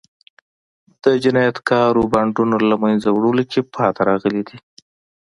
د 1.03 1.05
جنایتکارو 1.23 2.01
بانډونو 2.11 2.57
له 2.69 2.75
منځه 2.83 3.07
وړلو 3.11 3.43
کې 3.51 3.59
پاتې 3.73 4.01
راغلي 4.09 4.41
دي. 4.49 4.57